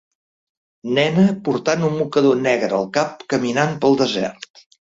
Nena 0.97 1.25
portant 1.49 1.85
un 1.89 1.95
mocador 1.99 2.41
negre 2.47 2.75
al 2.81 2.91
cap 2.97 3.25
caminant 3.35 3.81
pel 3.85 4.03
desert 4.05 4.67